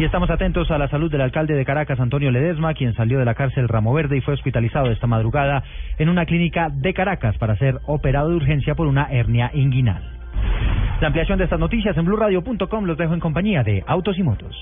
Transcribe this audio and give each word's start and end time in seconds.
Y 0.00 0.04
estamos 0.04 0.30
atentos 0.30 0.70
a 0.70 0.78
la 0.78 0.88
salud 0.88 1.10
del 1.10 1.20
alcalde 1.20 1.52
de 1.52 1.62
Caracas, 1.66 2.00
Antonio 2.00 2.30
Ledesma, 2.30 2.72
quien 2.72 2.94
salió 2.94 3.18
de 3.18 3.26
la 3.26 3.34
cárcel 3.34 3.68
Ramo 3.68 3.92
Verde 3.92 4.16
y 4.16 4.22
fue 4.22 4.32
hospitalizado 4.32 4.90
esta 4.90 5.06
madrugada 5.06 5.62
en 5.98 6.08
una 6.08 6.24
clínica 6.24 6.70
de 6.72 6.94
Caracas 6.94 7.36
para 7.36 7.54
ser 7.56 7.80
operado 7.84 8.30
de 8.30 8.36
urgencia 8.36 8.74
por 8.74 8.86
una 8.86 9.08
hernia 9.10 9.50
inguinal. 9.52 10.02
La 11.02 11.08
ampliación 11.08 11.36
de 11.36 11.44
estas 11.44 11.60
noticias 11.60 11.94
en 11.98 12.06
blurradio.com 12.06 12.84
los 12.86 12.96
dejo 12.96 13.12
en 13.12 13.20
compañía 13.20 13.62
de 13.62 13.84
Autos 13.86 14.16
y 14.16 14.22
Motos. 14.22 14.56